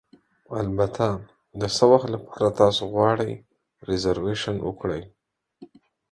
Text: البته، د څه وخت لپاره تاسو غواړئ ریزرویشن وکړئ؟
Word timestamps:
البته، 0.61 1.07
د 1.59 1.63
څه 1.75 1.83
وخت 1.91 2.07
لپاره 2.15 2.47
تاسو 2.61 2.83
غواړئ 2.93 3.31
ریزرویشن 3.89 4.55
وکړئ؟ 4.67 5.03